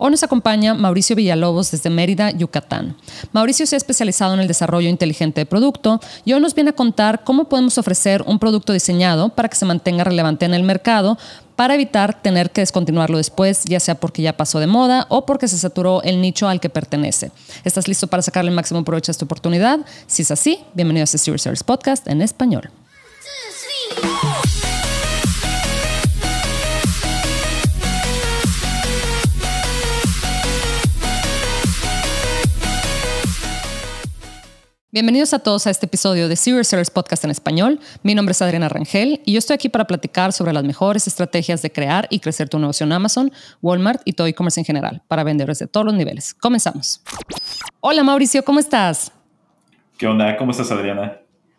[0.00, 2.96] Hoy nos acompaña Mauricio Villalobos desde Mérida, Yucatán.
[3.32, 6.74] Mauricio se ha especializado en el desarrollo inteligente de producto y hoy nos viene a
[6.74, 11.18] contar cómo podemos ofrecer un producto diseñado para que se mantenga relevante en el mercado
[11.56, 15.48] para evitar tener que descontinuarlo después, ya sea porque ya pasó de moda o porque
[15.48, 17.32] se saturó el nicho al que pertenece.
[17.64, 19.80] ¿Estás listo para sacarle el máximo provecho a esta oportunidad?
[20.06, 22.70] Si es así, bienvenido a Serious Service Podcast en español.
[34.90, 37.78] Bienvenidos a todos a este episodio de Serious Sellers Podcast en español.
[38.02, 41.60] Mi nombre es Adriana Rangel y yo estoy aquí para platicar sobre las mejores estrategias
[41.60, 43.30] de crear y crecer tu negocio en Amazon,
[43.60, 46.32] Walmart y todo e-commerce en general para vendedores de todos los niveles.
[46.32, 47.02] Comenzamos.
[47.80, 49.12] Hola Mauricio, ¿cómo estás?
[49.98, 50.34] ¿Qué onda?
[50.38, 51.18] ¿Cómo estás, Adriana?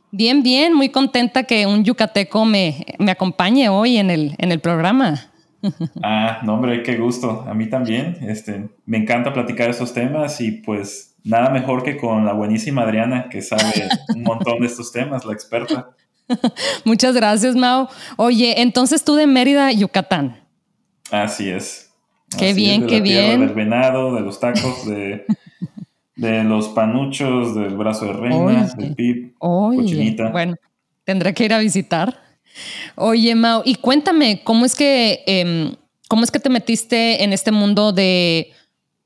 [0.09, 4.59] Bien, bien, muy contenta que un yucateco me, me acompañe hoy en el, en el
[4.59, 5.31] programa.
[6.01, 7.45] Ah, no, hombre, qué gusto.
[7.47, 8.17] A mí también.
[8.21, 13.27] Este, me encanta platicar esos temas y pues nada mejor que con la buenísima Adriana,
[13.29, 15.89] que sabe un montón de estos temas, la experta.
[16.85, 17.87] Muchas gracias, Mau.
[18.17, 20.39] Oye, entonces tú de Mérida, Yucatán.
[21.11, 21.91] Así es.
[22.37, 23.39] Qué bien, qué bien.
[23.39, 25.25] Del venado, de los tacos, de,
[26.15, 30.29] de los panuchos, del brazo de reina, del pip, cochinita.
[30.29, 30.55] Bueno,
[31.03, 32.21] tendré que ir a visitar.
[32.95, 35.75] Oye, Mau, y cuéntame, ¿cómo es que, em,
[36.07, 38.51] cómo es que te metiste en este mundo de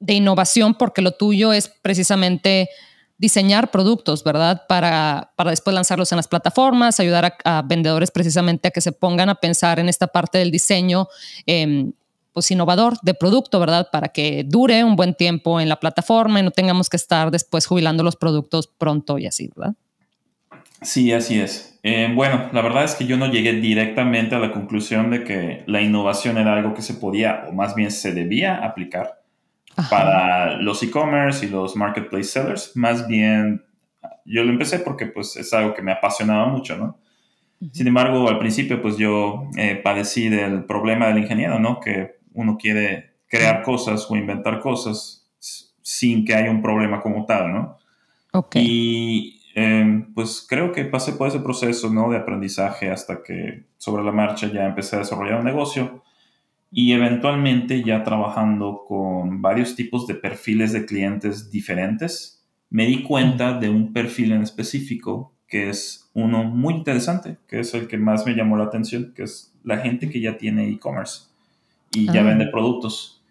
[0.04, 2.70] de innovación porque lo tuyo es precisamente
[3.18, 4.64] diseñar productos, ¿verdad?
[4.68, 9.30] Para, para después lanzarlos en las plataformas, ayudar a, vendedores precisamente a que se pongan
[9.30, 11.08] a pensar en esta parte del diseño
[11.46, 11.94] em,
[12.34, 13.88] pues innovador de producto, ¿verdad?
[13.94, 17.66] Para que dure un buen tiempo en la plataforma y no tengamos que estar después
[17.66, 19.74] jubilando los productos pronto y así, ¿verdad?
[20.82, 21.80] Sí, así es.
[21.84, 25.64] Eh, bueno, la verdad es que yo no llegué directamente a la conclusión de que
[25.66, 29.23] la innovación era algo que se podía o más bien se debía aplicar
[29.90, 32.72] para los e-commerce y los marketplace sellers.
[32.76, 33.64] Más bien,
[34.26, 37.00] yo lo empecé porque pues es algo que me apasionaba mucho, ¿no?
[37.72, 41.80] Sin embargo, al principio pues yo eh, padecí del problema del ingeniero, ¿no?
[41.80, 45.32] Que uno quiere crear cosas o inventar cosas
[45.82, 47.78] sin que haya un problema como tal, ¿no?
[48.34, 48.58] Ok.
[48.58, 52.10] Y em, pues creo que pasé por ese proceso, ¿no?
[52.10, 56.03] De aprendizaje hasta que sobre la marcha ya empecé a desarrollar un negocio
[56.76, 63.60] y eventualmente ya trabajando con varios tipos de perfiles de clientes diferentes, me di cuenta
[63.60, 68.26] de un perfil en específico que es uno muy interesante, que es el que más
[68.26, 71.28] me llamó la atención, que es la gente que ya tiene e-commerce
[71.92, 72.24] y ya ah.
[72.24, 73.24] vende productos.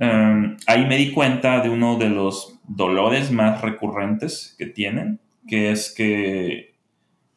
[0.00, 5.70] Em, ahí me di cuenta de uno de los dolores más recurrentes que tienen, que
[5.70, 6.74] es que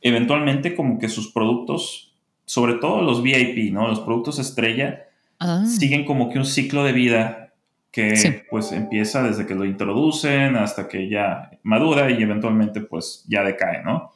[0.01, 2.15] eventualmente como que sus productos,
[2.45, 3.87] sobre todo los VIP, ¿no?
[3.87, 5.09] Los productos estrella,
[5.43, 5.65] Ah.
[5.65, 7.51] siguen como que un ciclo de vida
[7.89, 13.43] que pues empieza desde que lo introducen hasta que ya madura y eventualmente pues ya
[13.43, 14.11] decae, ¿no?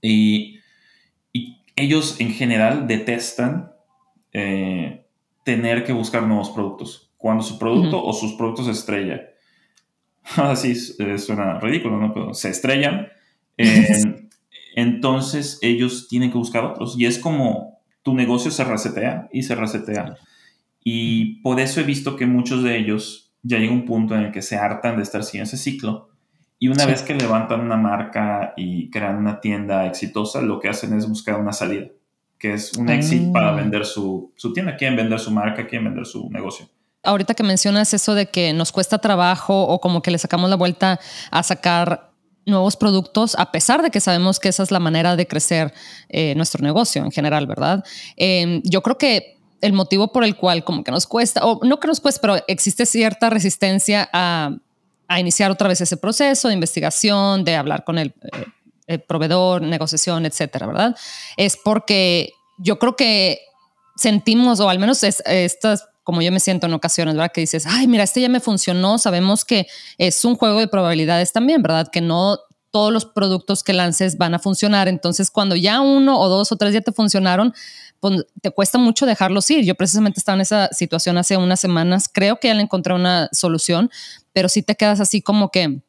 [0.00, 0.58] y,
[1.74, 3.72] ellos en general detestan
[4.32, 5.06] eh,
[5.42, 7.10] tener que buscar nuevos productos.
[7.16, 9.30] Cuando su producto o sus productos se estrella,
[10.36, 12.12] así suena ridículo, ¿no?
[12.12, 13.08] Pero se estrellan,
[14.76, 19.54] entonces ellos tienen que buscar otros y es como tu negocio se resetea y se
[19.54, 20.16] resetea.
[20.84, 24.32] Y por eso he visto que muchos de ellos ya llega un punto en el
[24.32, 26.10] que se hartan de estar sin ese ciclo.
[26.58, 30.96] Y una vez que levantan una marca y crean una tienda exitosa, lo que hacen
[30.96, 31.88] es buscar una salida,
[32.38, 33.54] que es un éxito para ah.
[33.56, 34.76] vender su, su tienda.
[34.76, 36.68] Quieren vender su marca, quieren vender su negocio.
[37.02, 40.54] Ahorita que mencionas eso de que nos cuesta trabajo o como que le sacamos la
[40.54, 41.00] vuelta
[41.32, 42.11] a sacar
[42.46, 45.72] nuevos productos, a pesar de que sabemos que esa es la manera de crecer
[46.08, 47.84] eh, nuestro negocio en general, ¿verdad?
[48.16, 51.78] Em, yo creo que el motivo por el cual como que nos cuesta, o no
[51.78, 54.56] que nos cuesta, pero existe cierta resistencia a,
[55.06, 58.12] a iniciar otra vez ese proceso de investigación, de hablar con el,
[58.88, 60.96] eh, proveedor, negociación, etcétera, ¿verdad?
[61.36, 63.40] Es porque yo creo que
[63.96, 67.32] sentimos, o al menos es, estas como yo me siento en ocasiones, ¿verdad?
[67.32, 69.66] Que dices, ay, mira, este ya me funcionó, sabemos que
[69.98, 71.88] es un juego de probabilidades también, ¿verdad?
[71.90, 72.38] Que no
[72.72, 74.88] todos los productos que lances van a funcionar.
[74.88, 77.54] Entonces, cuando ya uno o dos o tres ya te funcionaron,
[78.00, 79.64] pues te cuesta mucho dejarlos ir.
[79.64, 83.28] Yo precisamente estaba en esa situación hace unas semanas, creo que ya le encontré una
[83.30, 83.90] solución,
[84.32, 85.82] pero sí te quedas así como que,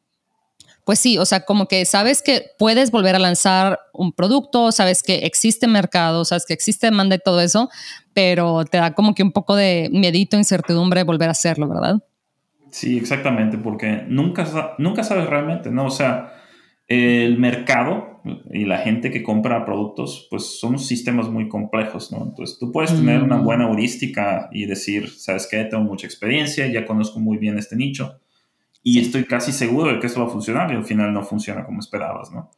[0.84, 5.02] pues sí, o sea, como que sabes que puedes volver a lanzar un producto, sabes
[5.02, 7.70] que existe mercado, sabes que existe demanda y todo eso,
[8.12, 11.96] pero te da como que un poco de miedito, incertidumbre volver a hacerlo, ¿verdad?
[12.70, 15.86] Sí, exactamente, porque nunca, nunca sabes realmente, ¿no?
[15.86, 16.34] O sea,
[16.86, 18.20] el mercado
[18.52, 22.22] y la gente que compra productos, pues son sistemas muy complejos, ¿no?
[22.24, 23.44] Entonces tú puedes tener una Mm.
[23.44, 25.64] buena heurística y decir, ¿sabes qué?
[25.64, 28.18] Tengo mucha experiencia, ya conozco muy bien este nicho
[28.84, 31.64] y estoy casi seguro de que esto va a funcionar y al final no funciona
[31.64, 32.50] como esperabas, ¿no?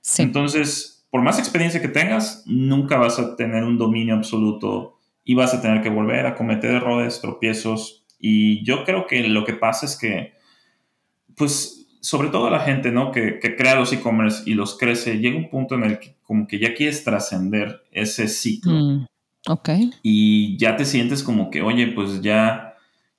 [0.00, 0.22] Sí.
[0.22, 5.52] Entonces, por más experiencia que tengas, nunca vas a tener un dominio absoluto y vas
[5.52, 8.06] a tener que volver a cometer errores, tropiezos.
[8.18, 10.32] Y yo creo que lo que pasa es que,
[11.36, 13.12] pues, sobre todo la gente, ¿no?
[13.12, 16.46] Que, que crea los e-commerce y los crece, llega un punto en el que como
[16.46, 19.06] que ya quieres trascender ese ciclo Mm,
[19.48, 19.68] ok.
[20.02, 22.71] y ya te sientes como que, oye, pues ya,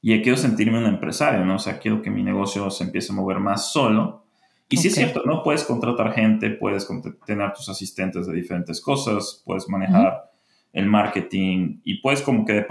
[0.10, 1.56] ya quiero sentirme un empresario, ¿no?
[1.56, 4.26] O sea, quiero que mi negocio se empiece a mover más solo.
[4.68, 5.44] Y sí es cierto, ¿no?
[5.44, 6.88] Puedes contratar gente, puedes
[7.26, 10.32] tener tus asistentes de diferentes cosas, puedes manejar
[10.74, 12.66] el marketing y puedes como que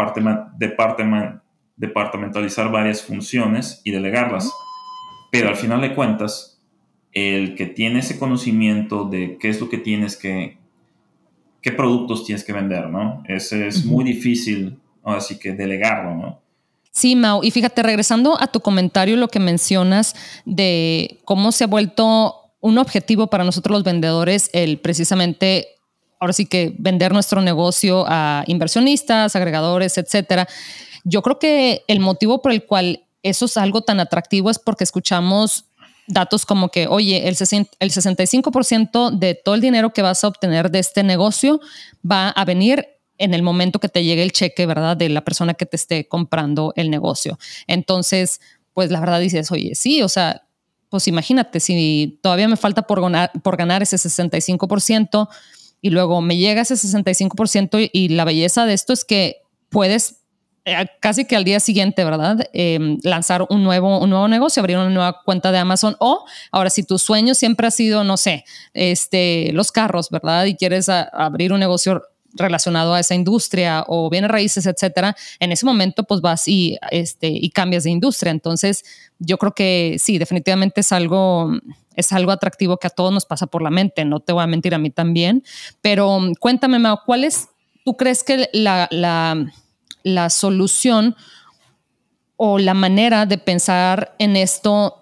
[1.77, 4.53] departamentalizar varias funciones y delegarlas.
[5.31, 6.61] Pero al final de cuentas,
[7.13, 10.59] el que tiene ese conocimiento de qué es lo que tienes que,
[11.63, 13.23] qué productos tienes que vender, ¿no?
[13.27, 13.95] Ese es Ujú.
[13.95, 16.43] muy difícil, así que delegarlo, ¿no?
[16.93, 17.43] Sí, Mau.
[17.43, 22.77] Y fíjate, regresando a tu comentario, lo que mencionas de cómo se ha vuelto un
[22.79, 25.69] objetivo para nosotros los vendedores, el precisamente,
[26.21, 30.47] ahora sí que vender nuestro negocio a inversionistas, agregadores, etcétera.
[31.03, 34.85] Yo creo que el motivo por el cual eso es algo tan atractivo es porque
[34.85, 35.65] escuchamos
[36.07, 40.29] datos como que, oye, el, 60 el 65% de todo el dinero que vas a
[40.29, 41.61] obtener de este negocio
[42.09, 42.87] va a venir
[43.19, 44.97] en el momento que te llegue el cheque, ¿verdad?
[44.97, 47.39] De la persona que te esté comprando el negocio.
[47.67, 48.41] Entonces,
[48.73, 50.43] pues la verdad dices, oye, sí, o sea,
[50.89, 55.29] pues imagínate, si todavía me falta por ganar, por ganar ese 65%
[55.81, 60.23] y luego me llega ese 65% y, y la belleza de esto es que puedes
[60.65, 62.49] eh, casi que al día siguiente, ¿verdad?
[62.53, 66.71] Eh, lanzar un nuevo, un nuevo negocio, abrir una nueva cuenta de Amazon o ahora
[66.71, 70.45] si tu sueño siempre ha sido, no sé, este, los carros, ¿verdad?
[70.45, 72.03] Y quieres abrir un negocio
[72.35, 77.29] relacionado a esa industria o bienes raíces, etcétera, en ese momento pues vas y, este,
[77.29, 78.31] y cambias de industria.
[78.31, 78.85] Entonces,
[79.19, 81.53] yo creo que sí, definitivamente es algo,
[81.95, 84.47] es algo atractivo que a todos nos pasa por la mente, no te voy a
[84.47, 85.45] mentir a mí también,
[85.81, 87.49] pero cuéntame, Mao, ¿cuál es,
[87.85, 89.53] tú crees que la, la,
[90.03, 91.17] la solución
[92.37, 95.02] o la manera de pensar en esto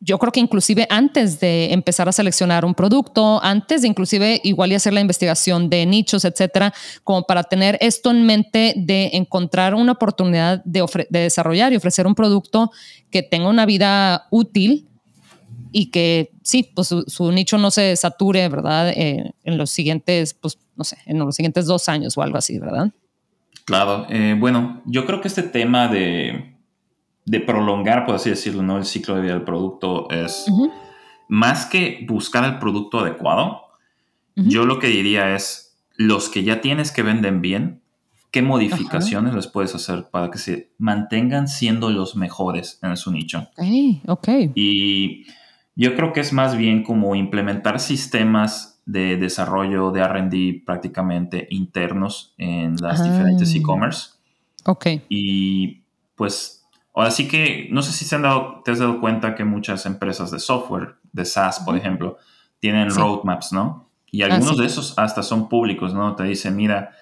[0.00, 4.72] yo creo que inclusive antes de empezar a seleccionar un producto, antes de inclusive igual
[4.72, 6.72] y hacer la investigación de nichos, etcétera,
[7.02, 12.06] como para tener esto en mente de encontrar una oportunidad de, de desarrollar y ofrecer
[12.06, 12.70] un producto
[13.10, 14.88] que tenga una vida útil
[15.72, 18.90] y que sí, pues su, su nicho no se sature, ¿verdad?
[18.90, 22.58] Eh, en los siguientes, pues no sé, en los siguientes dos años o algo así,
[22.58, 22.90] ¿verdad?
[23.64, 26.55] Claro, eh, bueno, yo creo que este tema de
[27.26, 28.78] de prolongar, por así decirlo, ¿no?
[28.78, 30.72] el ciclo de vida del producto es uh -huh.
[31.28, 33.62] más que buscar el producto adecuado.
[34.36, 34.48] Uh -huh.
[34.48, 37.82] Yo lo que diría es los que ya tienes que venden bien,
[38.30, 43.48] qué modificaciones les puedes hacer para que se mantengan siendo los mejores en su nicho.
[43.56, 44.52] Okay, okay.
[44.54, 45.26] Y
[45.74, 52.34] yo creo que es más bien como implementar sistemas de desarrollo de R&D prácticamente internos
[52.38, 54.10] en las diferentes e-commerce.
[54.64, 54.86] Ok.
[55.08, 55.82] Y
[56.14, 56.55] pues
[56.96, 59.84] Ahora sí que, no sé si se han dado, te has dado cuenta que muchas
[59.84, 62.16] empresas de software, de SaaS, por ejemplo,
[62.58, 62.98] tienen sí.
[62.98, 63.90] roadmaps, ¿no?
[64.10, 64.60] Y algunos ah, sí.
[64.62, 66.16] de esos hasta son públicos, ¿no?
[66.16, 66.92] Te dicen, mira,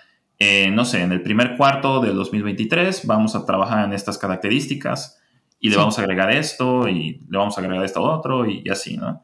[0.40, 5.20] eh, no sé, en el primer cuarto del 2023 vamos a trabajar en estas características
[5.60, 5.78] y le sí.
[5.78, 9.22] vamos a agregar esto y le vamos a agregar esto otro y, y así, ¿no?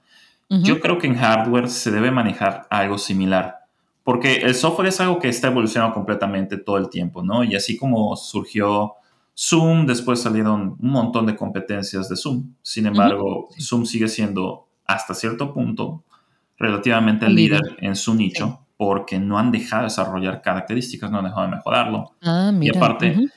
[0.50, 0.62] Uh -huh.
[0.62, 3.58] Yo creo que en hardware se debe manejar algo similar.
[4.04, 7.42] Porque el software es algo que está evolucionando completamente todo el tiempo, ¿no?
[7.42, 8.94] Y así como surgió
[9.42, 12.52] Zoom, después salieron un montón de competencias de Zoom.
[12.60, 13.62] Sin embargo, uh -huh.
[13.62, 16.04] Zoom sigue siendo hasta cierto punto
[16.58, 18.66] relativamente el líder, líder en su nicho sí.
[18.76, 22.12] porque no han dejado de desarrollar características, no han dejado de mejorarlo.
[22.20, 22.74] Ah, mira.
[22.74, 23.30] Y aparte, uh -huh.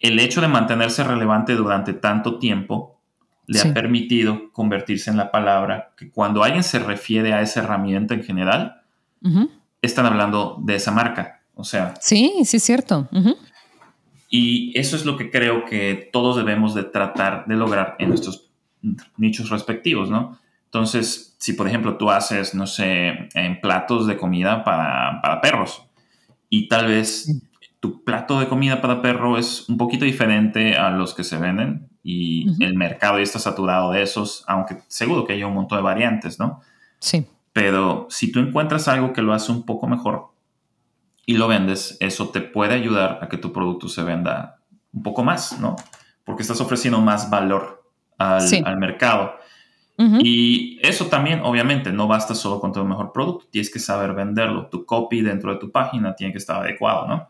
[0.00, 2.98] el hecho de mantenerse relevante durante tanto tiempo
[3.46, 3.68] le sí.
[3.68, 8.24] ha permitido convertirse en la palabra que cuando alguien se refiere a esa herramienta en
[8.24, 8.82] general,
[9.22, 9.50] uh -huh.
[9.82, 11.42] están hablando de esa marca.
[11.54, 11.94] O sea.
[12.00, 13.08] Sí, sí, es cierto.
[14.36, 18.50] Y eso es lo que creo que todos debemos de tratar de lograr en nuestros
[19.16, 20.40] nichos respectivos, ¿no?
[20.64, 25.84] Entonces, si por ejemplo tú haces, no sé, en platos de comida para, para perros
[26.48, 27.32] y tal vez
[27.78, 31.88] tu plato de comida para perro es un poquito diferente a los que se venden
[32.02, 32.64] y uh -huh.
[32.66, 36.40] el mercado ya está saturado de esos, aunque seguro que hay un montón de variantes,
[36.40, 36.60] ¿no?
[36.98, 37.24] Sí.
[37.52, 40.33] Pero si tú encuentras algo que lo hace un poco mejor,
[41.26, 44.60] y lo vendes, eso te puede ayudar a que tu producto se venda
[44.92, 45.76] un poco más, ¿no?
[46.24, 48.62] Porque estás ofreciendo más valor al, sí.
[48.64, 49.34] al mercado.
[49.96, 54.12] Y eso también, obviamente, no basta solo con tener un mejor producto, tienes que saber
[54.12, 54.66] venderlo.
[54.66, 57.28] Tu copy dentro de tu página tiene que estar adecuado, ¿no?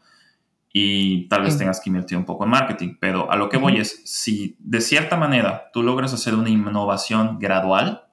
[0.72, 3.76] Y tal vez tengas que invertir un poco en marketing, pero a lo que voy
[3.76, 8.06] es, si de cierta manera tú logras hacer una innovación gradual,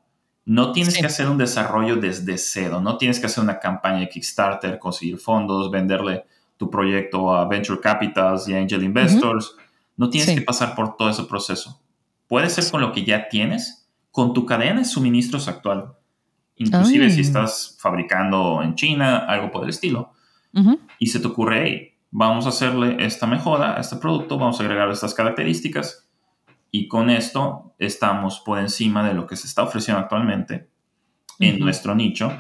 [0.46, 4.10] no tienes que hacer un desarrollo desde cero, no tienes que hacer una campaña de
[4.10, 6.26] Kickstarter, conseguir fondos, venderle
[6.58, 9.56] tu proyecto a venture capitals y angel investors.
[9.98, 11.82] No tienes que pasar por todo ese proceso.
[12.28, 15.94] Puede ser con lo que ya tienes, con tu cadena de suministros actual.
[16.56, 20.14] Inclusive si estás fabricando en China, algo por el estilo.
[21.00, 24.64] Y se te ocurre, hey, vamos a hacerle esta mejora a este producto, vamos a
[24.64, 26.08] agregar estas características
[26.72, 30.70] y con esto estamos por encima de lo que se está ofreciendo actualmente
[31.40, 32.32] en nuestro nicho.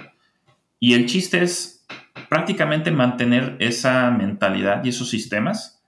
[0.79, 1.85] Y el chiste es
[2.29, 5.83] prácticamente mantener esa mentalidad y esos sistemas,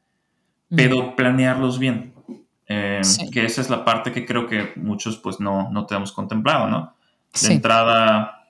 [0.70, 2.14] pero planearlos bien.
[2.66, 6.68] Em, que esa es la parte que creo que muchos pues no, no tenemos contemplado,
[6.68, 6.96] ¿no?
[7.42, 8.50] De entrada,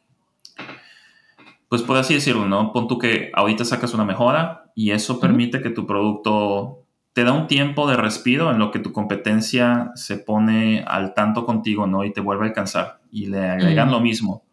[1.67, 2.71] pues por así decirlo, ¿no?
[2.71, 6.82] Pon tú que ahorita sacas una mejora y eso permite que tu producto
[7.13, 11.45] te da un tiempo de respiro en lo que tu competencia se pone al tanto
[11.45, 12.03] contigo, ¿no?
[12.03, 14.43] Y te vuelve a alcanzar y le agregan lo mismo.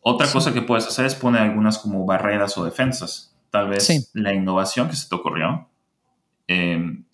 [0.00, 3.36] Otra cosa que puedes hacer es poner algunas como barreras o defensas.
[3.50, 5.68] Tal vez la innovación que se te ocurrió
[6.46, 7.04] em,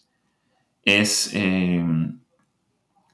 [0.85, 2.21] es, em,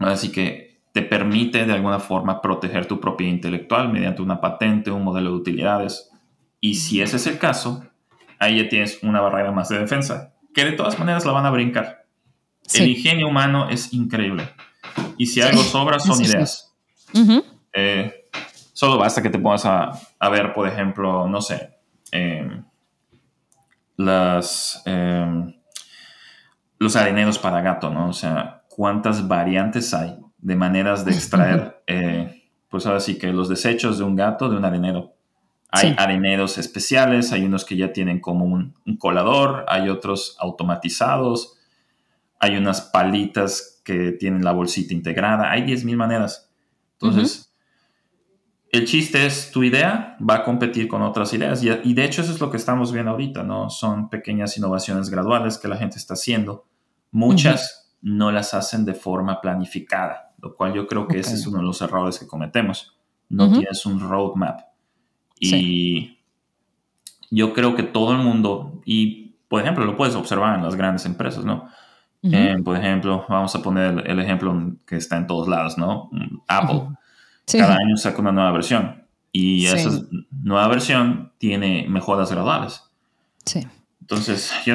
[0.00, 5.04] así que te permite de alguna forma proteger tu propiedad intelectual mediante una patente, un
[5.04, 6.10] modelo de utilidades.
[6.60, 7.84] Y si ese es el caso,
[8.40, 11.50] ahí ya tienes una barrera más de defensa que de todas maneras la van a
[11.50, 12.06] brincar.
[12.72, 14.48] El ingenio humano es increíble.
[15.18, 16.74] Y si algo sobra, son ideas.
[17.72, 18.28] Eh,
[18.72, 21.76] solo basta que te pongas a, ver, por ejemplo, no sé,
[22.10, 22.64] em,
[23.96, 25.54] las, em,
[26.78, 28.08] los areneros para gato, ¿no?
[28.08, 33.48] O sea, cuántas variantes hay de maneras de extraer, eh, pues ahora sí que los
[33.48, 35.13] desechos de un gato de un arenero.
[35.74, 41.56] Hay areneros especiales, hay unos que ya tienen como un, colador, hay otros automatizados,
[42.38, 46.50] hay unas palitas que tienen la bolsita integrada, hay 10.000 maneras.
[46.92, 47.54] Entonces,
[48.74, 52.32] el chiste es, tu idea va a competir con otras ideas y, de hecho eso
[52.32, 53.70] es lo que estamos viendo ahorita, ¿no?
[53.70, 56.66] Son pequeñas innovaciones graduales que la gente está haciendo.
[57.12, 61.58] Muchas no las hacen de forma planificada, lo cual yo creo que ese es uno
[61.58, 62.96] de los errores que cometemos.
[63.28, 64.73] No tienes un roadmap.
[65.52, 66.18] Y
[67.30, 71.06] yo creo que todo el mundo, y por ejemplo, lo puedes observar en las grandes
[71.06, 71.68] empresas, ¿no?
[72.22, 76.10] Eh, por ejemplo, vamos a poner el ejemplo que está en todos lados, ¿no?
[76.48, 76.88] Apple.
[77.52, 79.90] Cada año saca una nueva versión y esa
[80.30, 82.82] nueva versión tiene mejoras graduales.
[83.44, 83.66] Sí.
[84.00, 84.74] Entonces, yo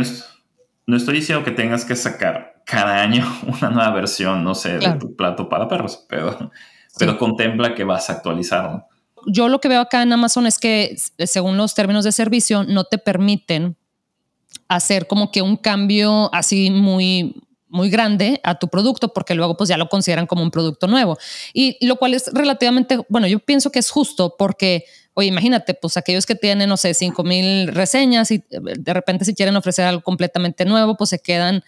[0.86, 4.94] no estoy diciendo que tengas que sacar cada año una nueva versión, no sé, de
[5.00, 6.52] tu plato para perros, pero,
[7.00, 8.86] pero contempla que vas a actualizarlo
[9.28, 10.96] yo lo que veo acá en Amazon es que
[11.26, 13.78] según los términos de servicio no te permiten
[14.68, 17.36] hacer como que un cambio así muy
[17.70, 21.18] muy grande a tu producto porque luego pues ya lo consideran como un producto nuevo.
[21.54, 25.96] Y lo cual es relativamente bueno yo pienso que es justo porque oye imagínate pues
[25.98, 30.02] aquellos que tienen no sé 5 mil reseñas y de repente si quieren ofrecer algo
[30.02, 31.64] completamente nuevo pues se quedan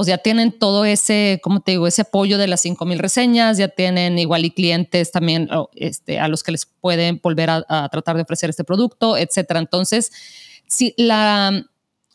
[0.00, 3.68] pues ya tienen todo ese, como te digo, ese apoyo de las 5.000 reseñas, ya
[3.68, 8.22] tienen igual y clientes también este, a los que les pueden volver a, tratar de
[8.22, 9.60] ofrecer este producto, etcétera.
[9.60, 10.10] Entonces,
[10.66, 11.66] si la,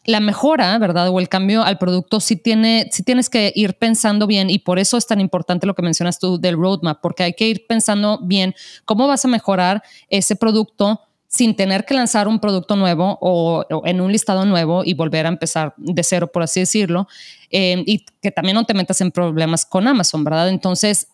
[0.04, 1.10] la mejora, ¿verdad?
[1.10, 4.80] O el cambio al producto sí, tiene, sí tienes que ir pensando bien y por
[4.80, 8.18] eso es tan importante lo que mencionas tú del roadmap, porque hay que ir pensando
[8.24, 11.01] bien cómo vas a mejorar ese producto
[11.36, 15.30] sin tener que lanzar un producto nuevo o, en un listado nuevo y volver a
[15.30, 17.08] empezar de cero, por así decirlo,
[17.51, 20.48] eh, y que también no te metas en problemas con Amazon, ¿verdad?
[20.50, 21.10] Entonces,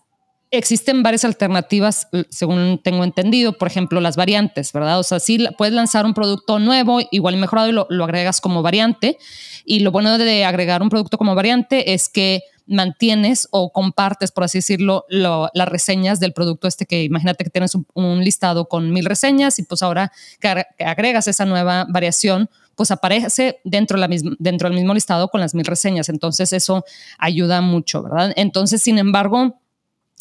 [0.52, 5.00] existen varias alternativas, según tengo entendido, por ejemplo, las variantes, ¿verdad?
[5.00, 8.62] O sea, sí puedes lanzar un producto nuevo, igual mejorado, y lo, lo agregas como
[8.62, 9.18] variante.
[9.66, 14.46] Y lo bueno de agregar un producto como variante es que mantienes o compartes, por
[14.46, 19.06] así decirlo, las reseñas del producto este que imagínate que tienes un, listado con mil
[19.06, 24.08] reseñas y pues ahora que, agregas esa nueva variación, pues aparece dentro, la
[24.40, 26.10] dentro del mismo listado con las mil reseñas.
[26.10, 26.86] Entonces eso
[27.18, 28.34] ayuda mucho, ¿verdad?
[28.36, 29.60] Entonces, sin embargo,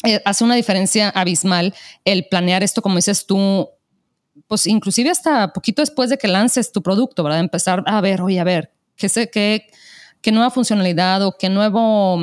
[0.03, 1.73] eh, hace una diferencia abismal
[2.05, 3.69] el planear esto, como dices tú,
[4.47, 7.39] pues inclusive hasta poquito después de que lances tu producto, ¿verdad?
[7.39, 9.67] Empezar a ver, oye, a ver, ¿qué, sé, qué,
[10.21, 12.19] qué nueva funcionalidad o qué nuevo,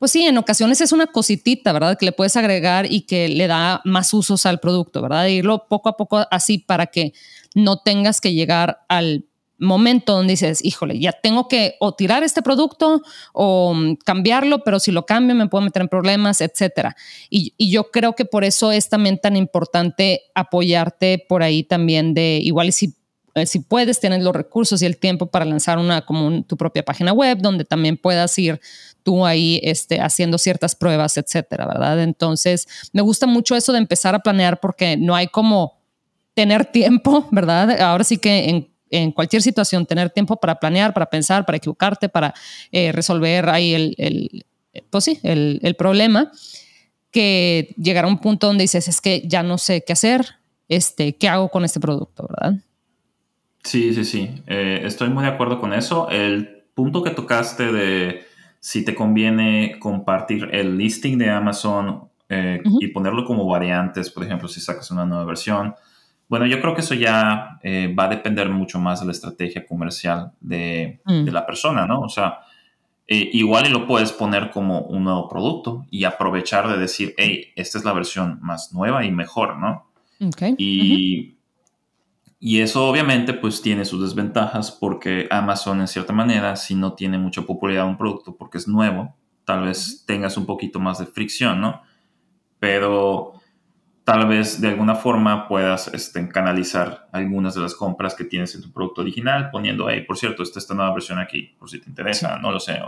[0.00, 1.98] pues sí, en ocasiones es una cositita, ¿verdad?
[1.98, 5.26] Que le puedes agregar y que le da más usos al producto, ¿verdad?
[5.26, 7.12] irlo poco a poco así para que
[7.54, 9.26] no tengas que llegar al
[9.58, 13.02] momento donde dices, híjole, ya tengo que o tirar este producto
[13.34, 16.96] o mm, cambiarlo, pero si lo cambio me puedo meter en problemas, etcétera.
[17.28, 22.40] Y, yo creo que por eso es también tan importante apoyarte por ahí también de
[22.42, 22.94] igual si
[23.34, 26.84] eh, si puedes tener los recursos y el tiempo para lanzar una como tu propia
[26.84, 28.60] página web donde también puedas ir
[29.02, 32.02] tú ahí este, haciendo ciertas pruebas, etcétera, ¿verdad?
[32.02, 35.80] Entonces, me gusta mucho eso de empezar a planear porque no hay como
[36.34, 37.80] tener tiempo, ¿verdad?
[37.80, 42.34] Ahora sí que en cualquier situación, tener tiempo para planear, para pensar, para equivocarte, para
[42.72, 44.44] eh, resolver ahí el, el,
[44.90, 46.30] pues sí, el, el, problema,
[47.10, 50.26] que llegar a un punto donde dices, es que ya no sé qué hacer,
[50.68, 52.58] este, ¿qué hago con este producto, verdad?
[53.62, 56.08] Sí, sí, sí, eh, estoy muy de acuerdo con eso.
[56.10, 58.24] El punto que tocaste de
[58.60, 64.46] si te conviene compartir el listing de Amazon eh, y ponerlo como variantes, por ejemplo,
[64.46, 65.74] si sacas una nueva versión,
[66.28, 69.66] bueno, yo creo que eso ya eh, va a depender mucho más de la estrategia
[69.66, 71.26] comercial de, mm.
[71.28, 72.02] la persona, ¿no?
[72.02, 72.38] O sea,
[73.08, 77.48] eh, igual y lo puedes poner como un nuevo producto y aprovechar de decir, hey,
[77.56, 79.90] esta es la versión más nueva y mejor, ¿no?
[80.24, 80.54] Okay.
[80.56, 81.39] Y,
[82.42, 87.18] y eso obviamente pues tiene sus desventajas porque Amazon en cierta manera, si no tiene
[87.18, 91.60] mucha popularidad un producto porque es nuevo, tal vez tengas un poquito más de fricción,
[91.60, 91.82] ¿no?
[92.58, 93.34] Pero
[94.04, 98.62] tal vez de alguna forma puedas este, canalizar algunas de las compras que tienes en
[98.62, 101.90] tu producto original, poniendo, hey, por cierto, está esta nueva versión aquí, por si te
[101.90, 102.80] interesa, no lo sé.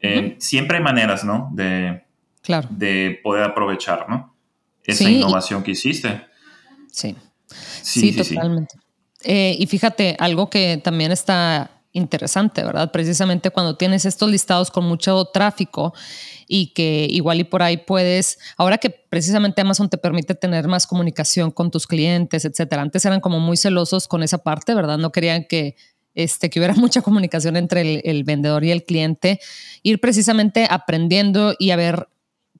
[0.00, 1.50] Eh, siempre hay maneras, ¿no?
[1.54, 2.04] De,
[2.42, 2.68] claro.
[2.70, 4.36] de poder aprovechar, ¿no?
[4.84, 6.26] Esa innovación que hiciste.
[6.92, 7.16] Sí.
[7.82, 8.74] Sí, totalmente.
[9.22, 12.92] Eh, y fíjate, algo que también está interesante, ¿verdad?
[12.92, 15.94] Precisamente cuando tienes estos listados con mucho tráfico
[16.46, 20.86] y que igual y por ahí puedes, ahora que precisamente Amazon te permite tener más
[20.86, 22.82] comunicación con tus clientes, etcétera.
[22.82, 24.98] Antes eran como muy celosos con esa parte, ¿verdad?
[24.98, 25.76] No querían que
[26.14, 29.40] este, que hubiera mucha comunicación entre el, el, vendedor y el cliente,
[29.82, 32.08] ir precisamente aprendiendo y a ver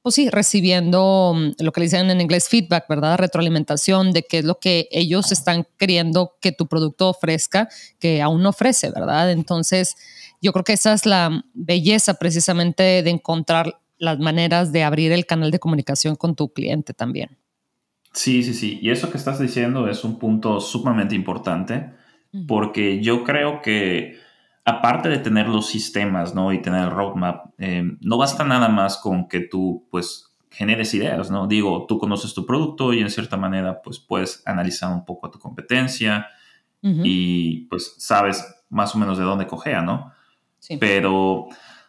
[0.07, 3.19] pues sí, recibiendo mm, lo que le dicen en inglés feedback, ¿verdad?
[3.19, 8.41] Retroalimentación de qué es lo que ellos están queriendo que tu producto ofrezca, que aún
[8.41, 9.33] no ofrece, ¿verdad?
[9.33, 9.97] Entonces,
[10.41, 15.27] yo creo que esa es la belleza precisamente de encontrar las maneras de abrir el
[15.27, 17.37] canal de comunicación con tu cliente también.
[18.13, 18.79] Sí, sí, sí.
[18.81, 21.91] Y eso que estás diciendo es un punto sumamente importante
[22.47, 24.21] porque yo creo que
[24.67, 26.53] aparte de tener los sistemas, ¿no?
[26.53, 31.31] Y tener el roadmap, eh, no basta nada más con que tú, pues, generes ideas,
[31.31, 31.47] ¿no?
[31.47, 35.31] Digo, tú conoces tu producto y en cierta manera, pues, puedes analizar un poco a
[35.31, 36.27] tu competencia
[36.83, 40.13] y, pues, sabes más o menos de dónde cogea, ¿no?
[40.61, 40.77] Sí.
[40.79, 41.47] Pero,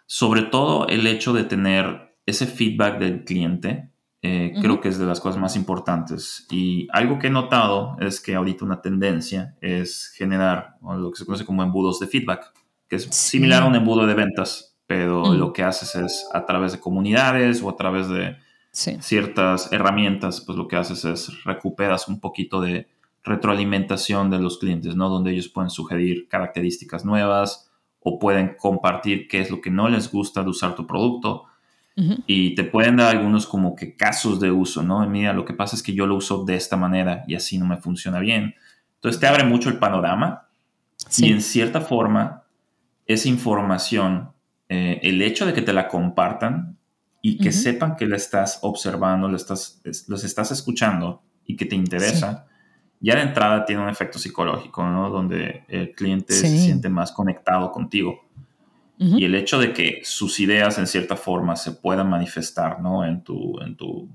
[0.08, 3.92] sobre todo, el hecho de tener ese feedback del cliente,
[4.24, 6.48] eh, creo que es de las cosas más importantes.
[6.50, 11.26] Y algo que he notado es que ahorita una tendencia es generar lo que se
[11.26, 12.52] conoce como embudos de feedback
[12.90, 15.38] que es similar a un embudo de ventas, pero mm.
[15.38, 18.38] lo que haces es a través de comunidades o a través de
[18.72, 22.88] ciertas herramientas, pues lo que haces es recuperas un poquito de
[23.24, 25.10] retroalimentación de los clientes, ¿no?
[25.10, 27.70] Donde ellos pueden sugerir características nuevas
[28.02, 31.46] o pueden compartir qué es lo que no les gusta de usar tu producto.
[32.28, 35.04] Y te pueden dar algunos como que casos de uso, ¿no?
[35.10, 37.66] mira, lo que pasa es que yo lo uso de esta manera y así no
[37.66, 38.54] me funciona bien.
[38.98, 40.48] Entonces te abre mucho el panorama
[41.18, 42.44] y en cierta forma
[43.08, 44.32] esa información,
[44.70, 46.78] eh, el hecho de que te la compartan
[47.22, 51.76] y que sepan que la estás observando, los estás, los estás escuchando y que te
[51.76, 52.46] interesa,
[53.00, 55.10] ya de entrada tiene un efecto psicológico, ¿no?
[55.10, 58.24] Donde el cliente se siente más conectado contigo.
[59.00, 63.06] Y el hecho de que sus ideas en cierta forma se puedan manifestar, ¿no?
[63.06, 64.10] En tu, en tu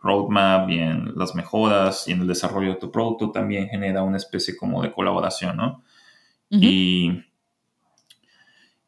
[0.00, 4.16] roadmap y en las mejoras y en el desarrollo de tu producto también genera una
[4.16, 5.84] especie como de colaboración, ¿no?
[6.50, 7.22] Y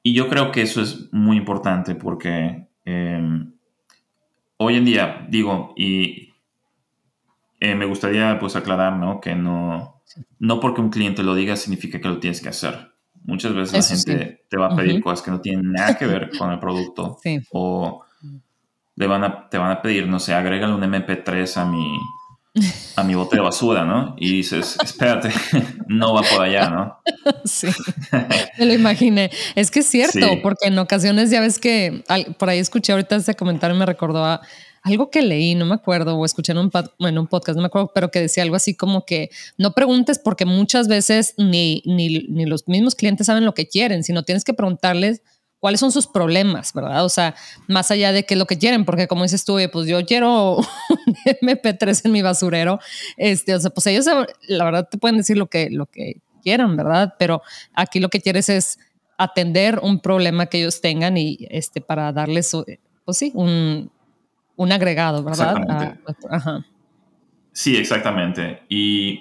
[0.02, 3.52] y yo creo que eso es muy importante porque em,
[4.56, 6.32] hoy en día, digo, y
[7.60, 9.20] eh, me gustaría pues aclarar, ¿no?
[9.20, 10.02] Que no,
[10.38, 12.92] no porque un cliente lo diga significa que lo tienes que hacer.
[13.22, 16.30] Muchas veces la gente te va a pedir cosas que no tienen nada que ver
[16.36, 17.18] con el producto.
[17.52, 18.04] O
[18.96, 21.98] le van a, te van a pedir, no sé, agrégale un MP3 a mi,
[22.96, 24.14] a mi bote de basura, ¿no?
[24.18, 25.30] Y dices, espérate,
[25.86, 26.96] no va por allá, ¿no?
[27.44, 27.68] Sí,
[28.58, 29.30] me lo imaginé.
[29.54, 32.02] Es que es cierto, porque en ocasiones ya ves que
[32.38, 34.40] por ahí escuché ahorita ese comentario me recordó a
[34.82, 37.92] algo que leí, no me acuerdo, o escuché en un, un podcast, no me acuerdo,
[37.94, 42.46] pero que decía algo así como que no preguntes porque muchas veces ni, ni, ni
[42.46, 45.22] los mismos clientes saben lo que quieren, sino tienes que preguntarles
[45.60, 47.04] cuáles son sus problemas, ¿verdad?
[47.04, 47.34] O sea,
[47.68, 50.56] más allá de qué es lo que quieren, porque como dices tú, pues yo quiero
[50.56, 52.80] un MP3 en mi basurero,
[53.16, 54.06] este, o sea, pues ellos
[54.48, 57.14] la verdad te pueden decir lo que, lo que quieran, ¿verdad?
[57.18, 57.42] Pero
[57.74, 58.78] aquí lo que quieres es
[59.18, 62.56] atender un problema que ellos tengan y este, para darles,
[63.04, 63.90] pues sí, un,
[64.56, 65.98] un agregado, ¿verdad?
[66.30, 66.64] ajá.
[67.52, 68.62] Sí, exactamente.
[68.68, 69.20] Y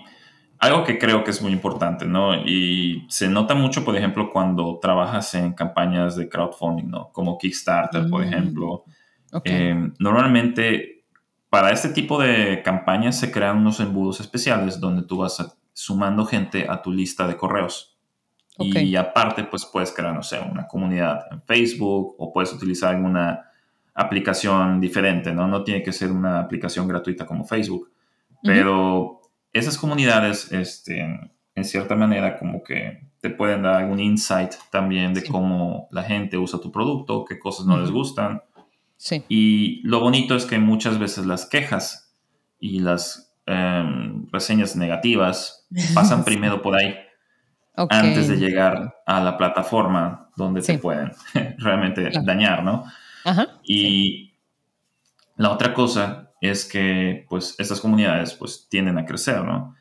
[0.60, 2.36] algo que creo que es muy importante, ¿no?
[2.36, 7.12] Y se nota mucho, por ejemplo, cuando trabajas en campañas de crowdfunding, ¿no?
[7.13, 8.84] Como Kickstarter, por mm, ejemplo.
[9.45, 11.06] Eh, normalmente,
[11.50, 16.67] para este tipo de campañas se crean unos embudos especiales donde tú vas sumando gente
[16.69, 17.95] a tu lista de correos.
[18.58, 23.45] Y aparte, pues puedes crear, no sé, una comunidad en Facebook o puedes utilizar alguna
[23.93, 25.48] aplicación diferente, ¿no?
[25.48, 27.89] No tiene que ser una aplicación gratuita como Facebook.
[28.43, 29.18] Pero
[29.53, 30.99] esas comunidades, este,
[31.55, 36.38] en cierta manera, como que te pueden dar algún insight también de cómo la gente
[36.38, 38.41] usa tu producto, qué cosas no les gustan.
[38.97, 39.23] Sí.
[39.27, 42.15] Y lo bonito es que muchas veces las quejas
[42.59, 46.95] y las em, reseñas negativas pasan primero por ahí
[47.89, 51.12] antes de llegar a la plataforma donde te pueden
[51.57, 52.83] realmente dañar, ¿no?
[53.23, 53.47] Ajá.
[53.63, 54.33] Y
[55.38, 59.75] la otra cosa es que, pues, estas comunidades, pues, tienden a crecer, ¿no?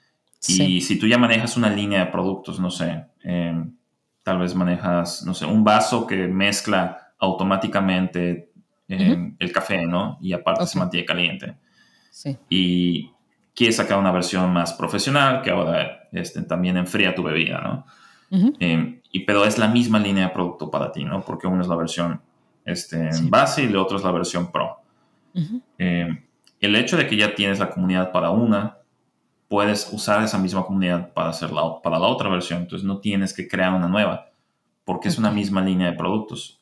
[0.46, 3.74] Y si tú ya manejas una línea de productos, no sé, em,
[4.22, 8.52] tal vez manejas, no sé, un vaso que mezcla automáticamente
[8.90, 10.16] em, el café, ¿no?
[10.20, 11.56] Y aparte se mantiene caliente.
[12.10, 12.38] Sí.
[12.48, 13.10] Y
[13.54, 17.84] quieres sacar una versión más profesional que ahora este, también enfría tu bebida, ¿no?
[18.60, 21.22] Em, y, pero es la misma línea de producto para ti, ¿no?
[21.22, 22.20] Porque una es la versión
[22.64, 24.76] este, en base y la otra es la versión pro.
[25.78, 26.24] Em,
[26.60, 28.78] el hecho de que ya tienes la comunidad para una,
[29.48, 32.62] puedes usar esa misma comunidad para, hacer la, para la otra versión.
[32.62, 34.30] Entonces no tienes que crear una nueva,
[34.84, 36.60] porque es una misma línea de productos.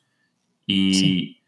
[0.65, 1.41] Y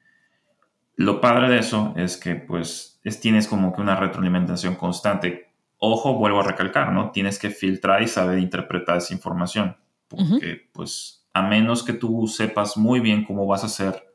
[0.96, 5.52] lo padre de eso es que pues es, tienes como que una retroalimentación constante.
[5.78, 7.12] Ojo, vuelvo a recalcar, ¿no?
[7.12, 9.76] Tienes que filtrar y saber interpretar esa información
[10.10, 14.09] porque pues a menos que tú sepas muy bien cómo vas a hacer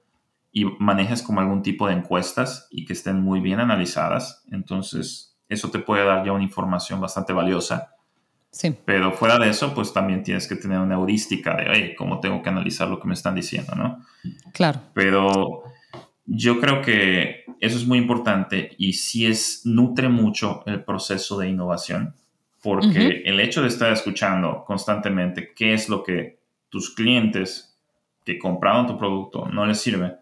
[0.54, 5.70] y manejes como algún tipo de encuestas y que estén muy bien analizadas, entonces eso
[5.70, 7.90] te puede dar ya una información bastante valiosa.
[8.52, 8.74] Sí.
[8.84, 12.40] Pero fuera de eso, pues también tienes que tener una heurística de, oye, cómo tengo
[12.40, 14.06] que analizar lo que me están diciendo, ¿no?
[14.52, 14.80] Claro.
[14.94, 15.64] Pero
[16.24, 21.48] yo creo que eso es muy importante y sí es, nutre mucho el proceso de
[21.48, 22.14] innovación
[22.62, 26.38] porque el hecho de estar escuchando constantemente qué es lo que
[26.70, 27.78] tus clientes
[28.24, 30.16] que compraron tu producto no les sirve,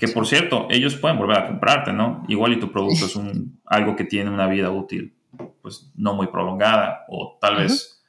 [0.00, 2.24] que por cierto, ellos pueden volver a comprarte, ¿no?
[2.26, 5.14] Igual y tu producto es un, algo que tiene una vida útil,
[5.60, 8.02] pues no muy prolongada, o tal vez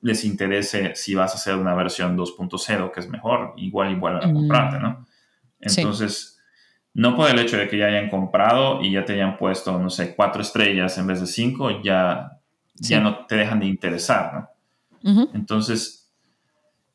[0.00, 4.28] les interese si vas a hacer una versión 2.0 que es mejor, igual y vuelven
[4.28, 5.06] a comprarte, ¿no?
[5.60, 6.38] Entonces,
[6.92, 9.88] no por el hecho de que ya hayan comprado y ya te hayan puesto, no
[9.88, 12.40] sé, cuatro estrellas en vez de cinco, ya
[12.74, 14.50] ya no te dejan de interesar,
[15.04, 15.28] ¿no?
[15.34, 16.03] Entonces,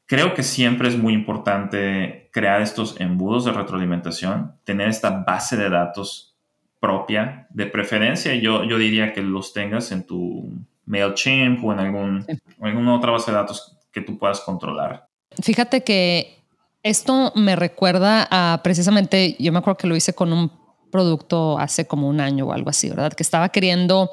[0.10, 5.70] creo que siempre es muy importante crear estos embudos de retroalimentación, tener esta base de
[5.70, 6.36] datos
[6.80, 10.52] propia, de preferencia, yo, yo diría que los tengas en tu
[10.86, 12.26] MailChimp o en, algún,
[12.60, 15.08] o en alguna otra base de datos que tú puedas controlar.
[15.44, 16.40] Fíjate que
[16.82, 20.52] esto me recuerda a precisamente, yo me acuerdo que lo hice con un
[20.92, 23.14] producto hace como un año o algo así, ¿verdad?
[23.14, 24.10] Que estaba queriendo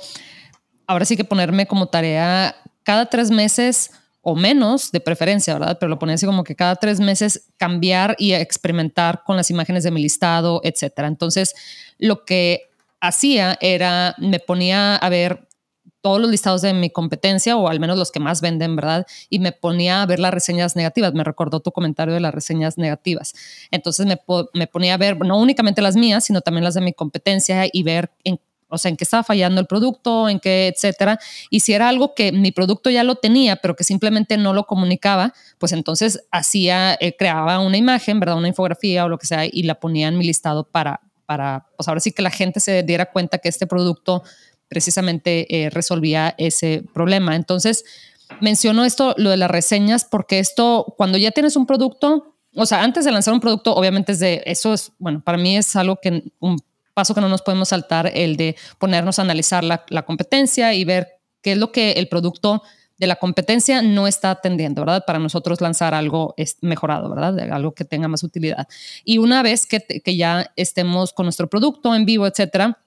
[0.87, 3.93] ahora sí que ponerme como tarea cada tres meses
[4.29, 5.77] o menos de preferencia, ¿verdad?
[5.79, 9.85] Pero lo ponía así como que cada tres meses cambiar y experimentar con las imágenes
[9.85, 11.07] de mi listado, etcétera.
[11.07, 11.55] Entonces,
[11.97, 12.63] lo que
[13.01, 15.47] hacía era, me ponía a ver
[16.01, 19.07] todos los listados de mi competencia o al menos los que más venden, ¿verdad?
[19.31, 21.15] Y me ponía a ver las reseñas negativas.
[21.15, 23.33] Me recordó tu comentario de las reseñas negativas.
[23.71, 27.67] Entonces me, ponía a ver no únicamente las mías, sino también las de mi competencia
[27.73, 31.19] y ver en o sea, en qué estaba fallando el producto, en qué, etcétera.
[31.51, 34.65] Y si era algo que mi producto ya lo tenía, pero que simplemente no lo
[34.65, 38.39] comunicaba, pues entonces hacía, eh, creaba una imagen, ¿verdad?
[38.39, 41.89] Una infografía o lo que sea y la ponía en mi listado para, para, pues
[41.89, 44.23] ahora sí que la gente se diera cuenta que este producto
[44.69, 47.37] precisamente eh, resolvía ese problema.
[47.37, 47.85] Entonces,
[48.41, 52.83] menciono esto, lo de las reseñas, porque esto, cuando ya tienes un producto, o sea,
[52.83, 55.97] antes de lanzar un producto, obviamente es de, eso es, bueno, para mí es algo
[55.97, 56.59] que un
[56.97, 61.21] paso que no nos podemos saltar, el de ponernos a analizar la, competencia y ver
[61.43, 62.63] qué es lo que el producto
[62.97, 65.05] de la competencia no está atendiendo, ¿verdad?
[65.07, 67.39] Para nosotros lanzar algo mejorado, ¿verdad?
[67.53, 68.67] Algo que tenga más utilidad.
[69.05, 72.79] Y una vez que, que ya estemos con nuestro producto en vivo, etcétera,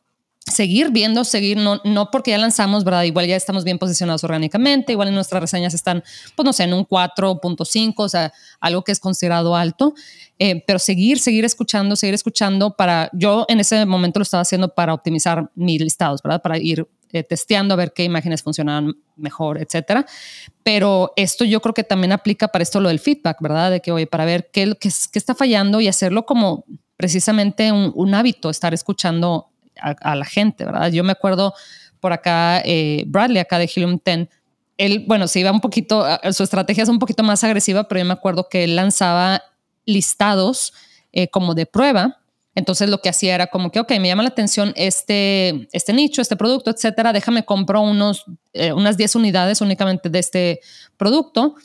[0.50, 3.04] seguir viendo, seguir, no, no porque ya lanzamos, ¿verdad?
[3.04, 6.04] Igual ya estamos bien posicionados orgánicamente, igual en nuestras reseñas están,
[6.36, 9.94] pues no sé, en un 4.5, o sea, algo que es considerado alto,
[10.38, 14.74] eh, pero seguir, seguir escuchando, seguir escuchando para, yo en ese momento lo estaba haciendo
[14.74, 16.42] para optimizar mis listados, ¿verdad?
[16.42, 20.06] Para ir eh, testeando a ver qué imágenes funcionaban mejor, etcétera.
[20.62, 23.72] Pero esto yo creo que también aplica para esto lo del feedback, ¿verdad?
[23.72, 26.66] De que, oye, para ver qué, qué, qué está fallando y hacerlo como
[26.98, 29.49] precisamente un, un hábito, estar escuchando
[29.82, 30.92] a, la gente, ¿verdad?
[30.92, 31.54] Yo me acuerdo
[32.00, 34.28] por acá, eh, Bradley, acá de Helium 10,
[34.78, 38.06] él, bueno, se iba un poquito, su estrategia es un poquito más agresiva, pero yo
[38.06, 39.44] me acuerdo que él lanzaba
[39.86, 40.74] listados
[41.12, 42.18] eh, como de prueba.
[42.56, 46.22] Entonces lo que hacía era como que, ok, me llama la atención este, este nicho,
[46.22, 50.60] este producto, etcétera, déjame compro unos, eh, unas 10 unidades únicamente de este
[50.98, 51.56] producto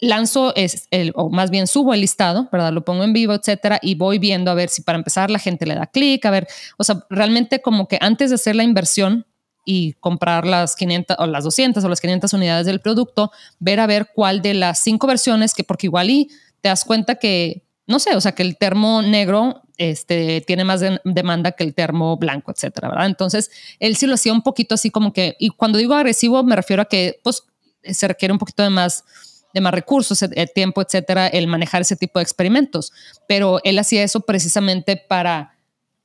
[0.00, 2.72] lanzo, es el, o más bien subo el listado, ¿verdad?
[2.72, 5.66] Lo pongo en vivo, etcétera, y voy viendo a ver si para empezar la gente
[5.66, 6.46] le da clic, a ver,
[6.78, 9.26] o sea, realmente como que antes de hacer la inversión
[9.64, 13.86] y comprar las 500 o las 200 o las 500 unidades del producto, ver a
[13.86, 16.28] ver cuál de las cinco versiones, que porque igual y
[16.60, 20.80] te das cuenta que, no sé, o sea, que el termo negro este, tiene más
[21.04, 23.06] demanda que el termo blanco, etcétera, ¿verdad?
[23.06, 26.56] Entonces, él sí lo hacía un poquito así como que, y cuando digo agresivo me
[26.56, 27.44] refiero a que, pues,
[27.82, 29.04] se requiere un poquito de más
[29.52, 32.92] de más recursos, el tiempo, etcétera, el manejar ese tipo de experimentos.
[33.28, 35.56] Pero él hacía eso precisamente para,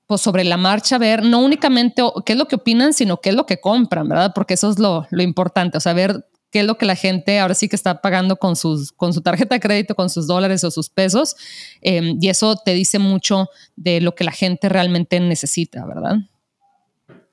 [0.06, 3.36] pues sobre la marcha, ver no únicamente qué es lo que opinan, sino qué es
[3.36, 4.32] lo que compran, ¿verdad?
[4.34, 7.40] Porque eso es lo, lo importante, o sea, ver qué es lo que la gente
[7.40, 10.64] ahora sí que está pagando con, sus, con su tarjeta de crédito, con sus dólares
[10.64, 11.36] o sus pesos.
[11.82, 16.18] Em, y eso te dice mucho de lo que la gente realmente necesita, ¿verdad?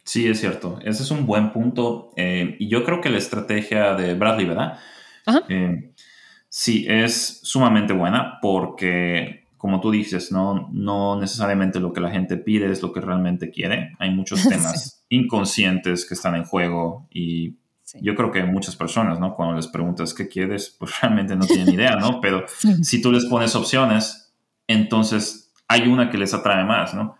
[0.04, 0.78] Sí, es cierto.
[0.84, 2.12] Ese es un buen punto.
[2.16, 4.78] Eh, y yo creo que la estrategia de Bradley, ¿verdad?
[5.24, 5.42] Ajá.
[5.48, 5.92] Eh,
[6.56, 12.36] Sí, es sumamente buena porque, como tú dices, no, no necesariamente lo que la gente
[12.36, 13.96] pide es lo que realmente quiere.
[13.98, 17.56] Hay muchos temas inconscientes que están en juego y
[18.00, 19.34] yo creo que muchas personas, ¿no?
[19.34, 22.20] Cuando les preguntas qué quieres, pues realmente no tienen idea, ¿no?
[22.20, 22.44] Pero
[22.82, 24.32] si tú les pones opciones,
[24.68, 27.16] entonces hay una que les atrae más, ¿no?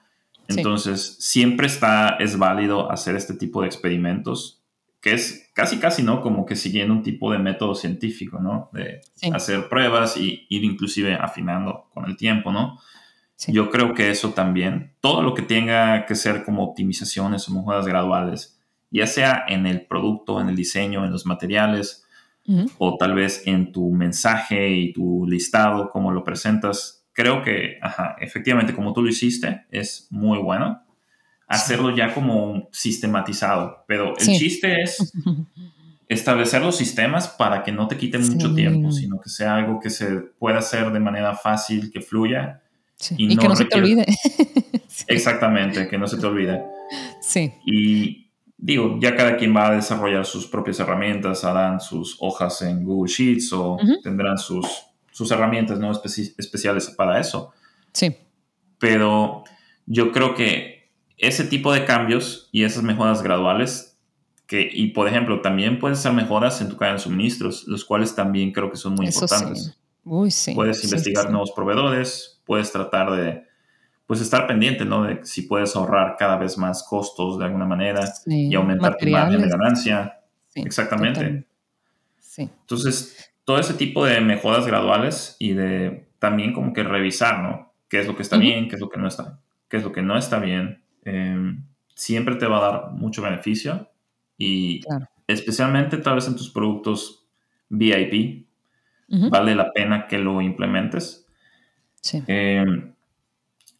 [0.46, 4.63] Entonces, siempre está, es válido hacer este tipo de experimentos
[5.04, 6.22] que es casi, casi, ¿no?
[6.22, 8.70] Como que siguiendo un tipo de método científico, ¿no?
[8.72, 9.02] De
[9.34, 12.78] hacer pruebas y ir inclusive afinando con el tiempo, ¿no?
[13.48, 17.84] Yo creo que eso también, todo lo que tenga que ser como optimizaciones o mejoras
[17.84, 18.58] graduales,
[18.90, 22.06] ya sea en el producto, en el diseño, en los materiales,
[22.78, 28.16] o tal vez en tu mensaje y tu listado, cómo lo presentas, creo que, ajá,
[28.20, 30.83] efectivamente, como tú lo hiciste, es muy bueno
[31.46, 33.84] hacerlo ya como sistematizado.
[33.86, 35.12] Pero el chiste es
[36.08, 39.90] establecer los sistemas para que no te quiten mucho tiempo, sino que sea algo que
[39.90, 42.60] se pueda hacer de manera fácil, que fluya.
[43.16, 44.06] Y, que no se te olvide.
[45.08, 46.62] Exactamente, que no se te olvide.
[47.20, 47.52] Sí.
[47.66, 52.84] Y digo, ya cada quien va a desarrollar sus propias herramientas, harán sus hojas en
[52.84, 54.66] Google Sheets o tendrán sus,
[55.10, 55.90] sus herramientas ¿no?
[55.92, 57.52] especiales para eso.
[57.92, 58.16] Sí.
[58.78, 59.44] Pero
[59.86, 60.73] yo creo que
[61.26, 63.98] ese tipo de cambios y esas mejoras graduales,
[64.46, 68.14] que, y por ejemplo, también puedes hacer mejoras en tu cadena de suministros, los cuales
[68.14, 69.78] también creo que son muy importantes.
[70.02, 73.44] Puedes investigar nuevos proveedores, puedes tratar de,
[74.06, 75.04] pues estar pendiente, ¿no?
[75.04, 79.40] De si puedes ahorrar cada vez más costos de alguna manera y aumentar tu margen
[79.40, 80.20] de ganancia.
[80.54, 81.46] Exactamente.
[82.36, 87.72] Entonces, todo ese tipo de mejoras graduales y de también como que revisar, ¿no?
[87.88, 89.92] ¿Qué es lo que está bien, qué es lo que no está, qué es lo
[89.92, 91.64] que no está bien Em,
[91.94, 93.88] siempre te va a dar mucho beneficio
[94.36, 94.80] y
[95.26, 97.26] especialmente tal vez en tus productos
[97.68, 98.46] VIP,
[99.30, 101.26] vale la pena que lo implementes.
[102.26, 102.94] Em,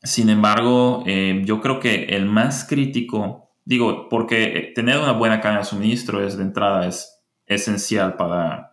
[0.02, 5.60] sin embargo, em, yo creo que el más crítico, digo, porque tener una buena cadena
[5.60, 8.72] de suministro es de entrada es esencial para,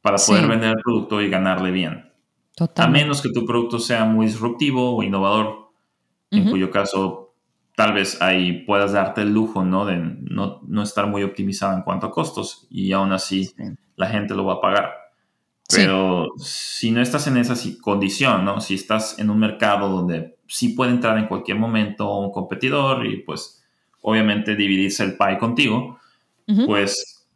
[0.00, 2.12] para poder vender el producto y ganarle bien.
[2.76, 5.70] A menos que tu producto sea muy disruptivo o innovador,
[6.30, 7.27] en cuyo caso
[7.78, 9.86] tal vez ahí puedas darte el lujo, ¿no?
[9.86, 13.54] De no, no estar muy optimizada en cuanto a costos y aún así
[13.94, 14.94] la gente lo va a pagar.
[15.72, 18.60] Pero si no estás en esa condición, ¿no?
[18.60, 23.22] Si estás en un mercado donde sí puede entrar en cualquier momento un competidor y
[23.22, 23.64] pues
[24.02, 26.00] obviamente dividirse el pie contigo,
[26.66, 27.28] pues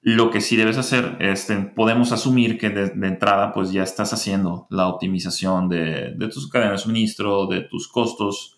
[0.00, 4.66] lo que sí debes hacer es, podemos asumir que de, entrada pues ya estás haciendo
[4.70, 8.57] la optimización de, de tus cadenas de suministro, de tus costos,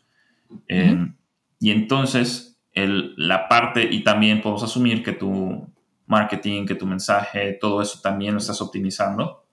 [0.68, 5.68] y entonces, el, la parte, y también podemos asumir que tu
[6.06, 9.44] marketing, que tu mensaje, todo eso también lo estás optimizando.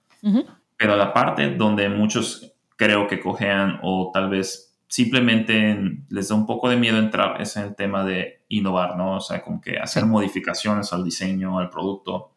[0.77, 5.77] Pero la parte donde muchos creo que cojean o tal vez simplemente
[6.09, 9.17] les da un poco de miedo entrar es en el tema de innovar, ¿no?
[9.17, 12.31] O sea, como que hacer modificaciones al diseño, al producto,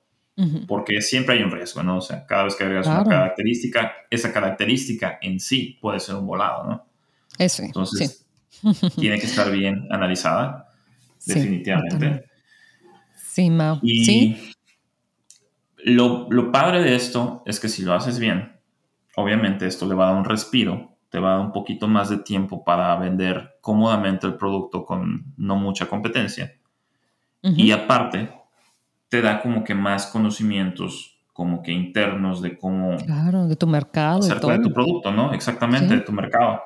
[0.66, 1.98] porque siempre hay un riesgo, ¿no?
[1.98, 6.26] O sea, cada vez que agregas una característica, esa característica en sí puede ser un
[6.26, 6.86] volado, ¿no?
[7.38, 7.62] Eso.
[7.62, 8.26] Entonces,
[8.96, 10.68] tiene que estar bien analizada,
[11.26, 12.24] definitivamente.
[13.16, 13.78] Sí, Mao.
[13.82, 14.52] Y ¿Sí?
[15.84, 18.52] lo, lo padre de esto es que si lo haces bien,
[19.16, 22.08] obviamente esto le va a dar un respiro, te va a dar un poquito más
[22.08, 26.54] de tiempo para vender cómodamente el producto con no mucha competencia.
[27.42, 28.30] Y aparte,
[29.08, 32.98] te da como que más conocimientos como que internos de cómo...
[32.98, 34.18] Claro, de tu mercado.
[34.18, 35.32] Acerca de tu producto, ¿no?
[35.32, 36.60] Exactamente, de tu mercado.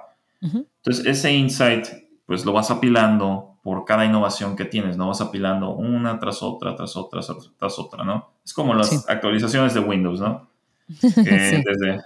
[0.45, 1.87] Entonces, ese insight,
[2.27, 5.09] pues lo vas apilando por cada innovación que tienes, ¿no?
[5.09, 7.21] Vas apilando una tras otra, tras otra,
[7.59, 8.35] tras otra, ¿no?
[8.45, 10.49] Es como las actualizaciones de Windows, ¿no?
[11.01, 12.03] desde,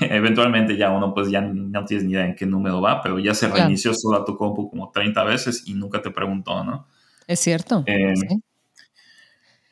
[0.00, 3.34] eventualmente ya uno pues ya no tienes ni idea en qué número va, pero ya
[3.34, 6.88] se reinició solo a tu compu como 30 veces y nunca te preguntó, ¿no?
[7.28, 7.84] Es cierto.
[7.86, 8.14] Eh,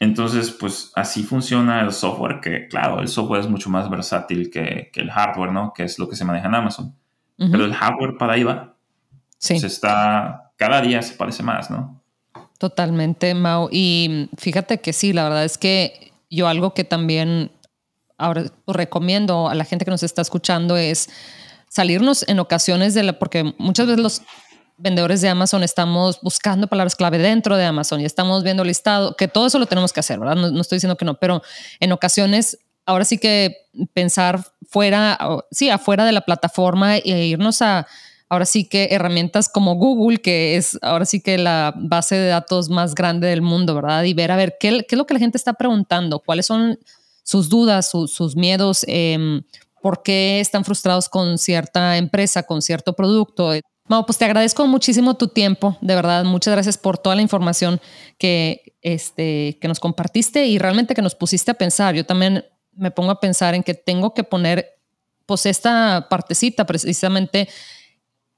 [0.01, 4.91] entonces, pues así funciona el software, que claro, el software es mucho más versátil que,
[4.95, 5.73] el hardware, ¿no?
[5.73, 6.95] Que es lo que se maneja en Amazon.
[7.37, 8.77] Pero el hardware para ahí va.
[9.39, 9.59] Sí.
[9.59, 12.03] Se está, cada día se parece más, ¿no?
[12.59, 13.69] Totalmente, Mau.
[13.71, 17.51] Y fíjate que sí, la verdad es que yo algo que también
[18.17, 21.11] ahora recomiendo a la gente que nos está escuchando es
[21.69, 24.23] salirnos en ocasiones de la, porque muchas veces los
[24.77, 29.29] vendedores de Amazon estamos buscando palabras clave dentro de Amazon y estamos viendo listado, que
[29.29, 30.37] todo eso lo tenemos que hacer, ¿verdad?
[30.37, 31.43] No, estoy diciendo que no, pero
[31.81, 33.57] en ocasiones ahora sí que
[33.93, 35.19] pensar fuera,
[35.51, 37.87] sí, afuera de la plataforma e irnos a,
[38.29, 42.69] ahora sí que herramientas como Google, que es ahora sí que la base de datos
[42.69, 44.05] más grande del mundo, ¿verdad?
[44.05, 46.79] Y ver a ver qué, qué es lo que la gente está preguntando, cuáles son
[47.23, 49.41] sus dudas, sus miedos, eh,
[49.85, 53.53] por qué están frustrados con cierta empresa, con cierto producto.
[53.87, 56.25] Mau, pues te agradezco muchísimo tu tiempo, de verdad.
[56.25, 57.81] Muchas gracias por toda la información
[58.17, 61.95] que, este, que nos compartiste y realmente que nos pusiste a pensar.
[61.95, 62.45] Yo también
[62.77, 64.75] me pongo a pensar en que tengo que poner
[65.27, 67.49] pues esta partecita precisamente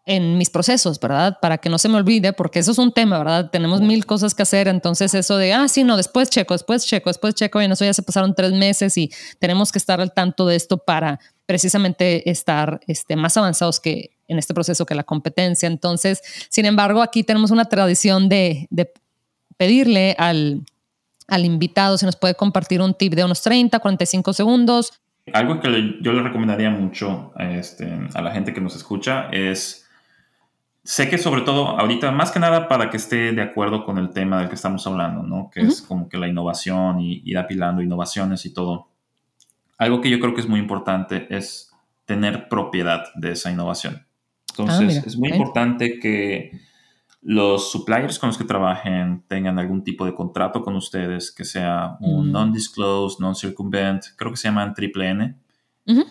[0.07, 1.38] en mis procesos, ¿verdad?
[1.42, 3.51] Para que no se me olvide, porque eso es un tema, ¿verdad?
[3.51, 7.11] Tenemos mil cosas que hacer, entonces eso de, ah, sí, no, después checo, después checo,
[7.11, 10.14] después checo, y en eso ya se pasaron tres meses y tenemos que estar al
[10.14, 15.03] tanto de esto para precisamente estar este, más avanzados que en este proceso que la
[15.03, 15.66] competencia.
[15.66, 18.92] Entonces, sin embargo, aquí tenemos una tradición de, de
[19.57, 20.62] pedirle al,
[21.28, 24.92] al invitado si nos puede compartir un tip de unos 30, 45 segundos.
[25.32, 29.86] Algo que yo le recomendaría mucho este, a la gente que nos escucha es
[30.86, 34.10] sé que sobre todo ahorita, más que nada para que esté de acuerdo con el
[34.10, 35.50] tema del que estamos hablando, ¿no?
[35.52, 38.88] Que es como que la innovación y ir apilando innovaciones y todo.
[39.78, 41.72] Algo que yo creo que es muy importante es
[42.04, 44.06] tener propiedad de esa innovación.
[44.50, 46.52] Entonces, ah, es muy importante que
[47.28, 51.96] los suppliers con los que trabajen tengan algún tipo de contrato con ustedes, que sea
[51.98, 52.30] un mm.
[52.32, 55.34] non-disclosed, non-circumvent, creo que se llaman triple N,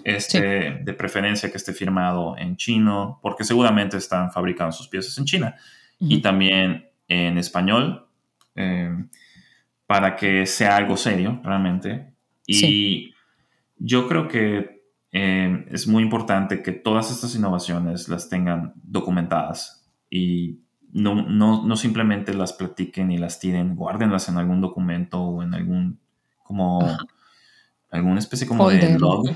[0.03, 5.23] este, de preferencia que esté firmado en chino, porque seguramente están fabricando sus piezas en
[5.23, 5.55] China.
[6.01, 8.05] Y también en español,
[8.53, 8.93] eh,
[9.87, 12.11] para que sea algo serio realmente.
[12.45, 13.13] Y
[13.77, 20.64] yo creo que eh, es muy importante que todas estas innovaciones las tengan documentadas y
[20.95, 25.99] no, no, simplemente las platiquen y las tiren, guárdenlas en algún documento o en algún,
[26.41, 26.79] como,
[27.91, 29.27] alguna especie como de log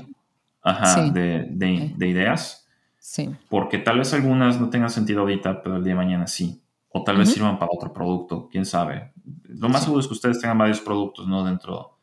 [0.62, 2.66] ajá, de, de, ideas.
[2.98, 3.28] Sí.
[3.50, 6.62] Porque tal vez algunas no tengan sentido ahorita, pero el día de mañana sí.
[6.88, 9.12] O tal vez sirvan para otro producto, quién sabe.
[9.44, 11.44] Lo más seguro es que ustedes tengan varios productos ¿no?
[11.44, 11.98] dentro,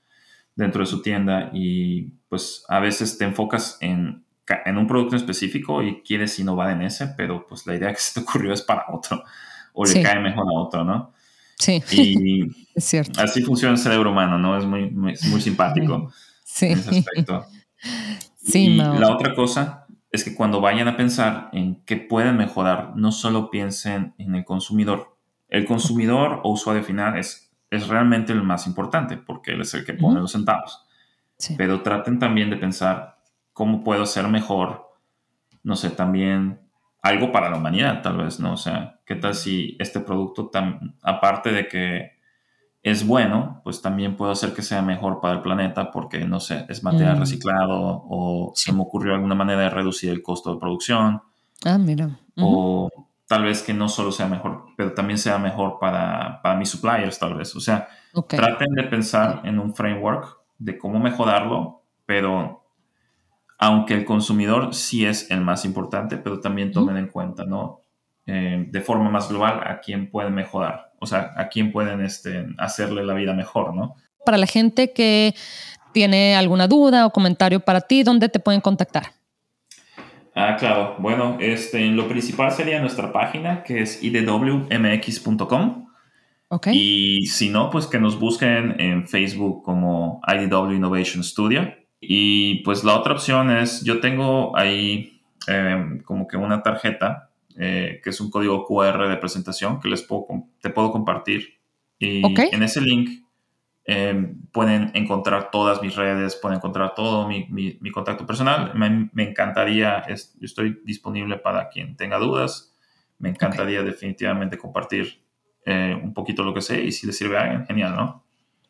[0.56, 4.24] dentro de su tienda y pues a veces te enfocas en,
[4.66, 8.14] en un producto específico y quieres innovar en ese, pero pues la idea que se
[8.14, 9.24] te ocurrió es para otro
[9.74, 11.14] o le cae mejor a otro, ¿no?
[11.58, 12.44] Sí, y
[12.76, 13.22] es cierto.
[13.22, 14.58] Así funciona el cerebro humano, ¿no?
[14.58, 16.12] Es muy, muy, muy simpático
[16.44, 16.68] sí.
[16.68, 17.46] en ese aspecto
[18.54, 23.12] y la otra cosa es que cuando vayan a pensar en qué pueden mejorar, no
[23.12, 25.18] solo piensen en el consumidor.
[25.50, 29.86] El consumidor o usuario final es, es realmente el más importante porque él es el
[29.86, 30.86] que pone los centavos.
[31.58, 33.17] Pero traten también de pensar
[33.58, 34.88] cómo puedo hacer mejor,
[35.64, 36.62] no sé, también
[37.02, 38.54] algo para la humanidad, tal vez, ¿no?
[38.54, 42.12] O sea, ¿qué tal si este producto, tan, aparte de que
[42.84, 46.68] es bueno, pues también puedo hacer que sea mejor para el planeta porque, no sé,
[46.70, 47.20] es material mm.
[47.20, 51.24] reciclado o se me ocurrió alguna manera de reducir el costo de producción.
[51.66, 52.12] Ah, mira.
[52.40, 52.92] O
[53.28, 57.18] tal vez que no solo sea mejor, pero también sea mejor para, para mis suppliers,
[57.18, 57.56] tal vez.
[57.56, 57.88] O sea,
[58.28, 62.67] traten de pensar en un framework de cómo mejorarlo, pero
[63.58, 67.82] aunque el consumidor sí es el más importante, pero también tomen en cuenta, ¿no?
[68.26, 72.46] Eh, de forma más global, a quién pueden mejorar, o sea, a quién pueden este,
[72.58, 73.96] hacerle la vida mejor, ¿no?
[74.26, 75.34] Para la gente que
[75.94, 79.14] tiene alguna duda o comentario para ti, ¿dónde te pueden contactar?
[80.36, 80.96] Ah, claro.
[81.00, 85.88] Bueno, este, lo principal sería nuestra página, que es idwmx.com.
[86.50, 86.78] Okay.
[86.78, 91.74] Y si no, pues que nos busquen en Facebook como IDW Innovation Studio.
[92.00, 98.02] Y pues la otra opción es, yo tengo ahí em, como que una tarjeta, eh,
[98.04, 100.28] que es un código QR de presentación que les puedo,
[100.62, 101.60] te puedo compartir.
[102.00, 102.22] Y
[102.54, 103.28] en ese link
[103.90, 108.74] Em, pueden encontrar todas mis redes, pueden encontrar todo mi, mi, contacto personal.
[108.76, 112.76] Me, me encantaría, yo estoy disponible para quien tenga dudas.
[113.18, 115.24] Me encantaría definitivamente compartir
[115.66, 118.27] eh, un poquito lo que sé y si le sirve a alguien, genial, ¿no?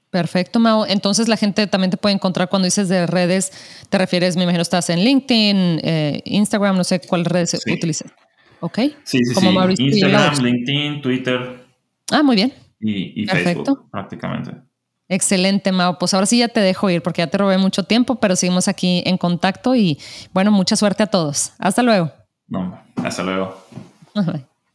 [0.10, 0.86] Perfecto, Mao.
[0.86, 3.52] Entonces la gente también te puede encontrar cuando dices de redes,
[3.90, 7.72] te refieres, me imagino, estás en LinkedIn, eh, Instagram, no sé cuál redes sí.
[7.72, 8.12] utilizas.
[8.60, 8.80] Ok.
[9.04, 9.84] Sí, sí, Como sí.
[9.84, 11.66] Instagram, LinkedIn, Twitter.
[12.12, 12.54] Ah, muy bien.
[12.80, 14.52] Y, y Facebook, prácticamente.
[15.10, 15.98] Excelente, Mao.
[15.98, 18.68] Pues ahora sí ya te dejo ir porque ya te robé mucho tiempo, pero seguimos
[18.68, 20.00] aquí en contacto y
[20.34, 21.54] bueno, mucha suerte a todos.
[21.60, 22.12] Hasta luego.
[22.48, 23.64] No, hasta luego.